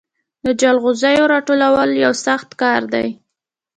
[0.45, 3.07] د جلغوزیو راټولول یو سخت کار دی.